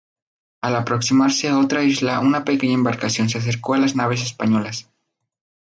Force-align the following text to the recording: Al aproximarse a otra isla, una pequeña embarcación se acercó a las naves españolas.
Al 0.63 0.75
aproximarse 0.77 1.47
a 1.47 1.59
otra 1.59 1.83
isla, 1.83 2.21
una 2.21 2.43
pequeña 2.43 2.73
embarcación 2.73 3.29
se 3.29 3.37
acercó 3.37 3.75
a 3.75 3.77
las 3.77 3.95
naves 3.95 4.23
españolas. 4.23 4.89